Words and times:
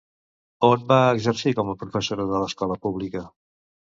On 0.67 0.85
va 0.91 0.97
exercir 1.17 1.53
com 1.59 1.69
a 1.73 1.77
professora 1.83 2.27
de 2.31 2.41
l'escola 2.45 2.81
pública? 2.87 3.25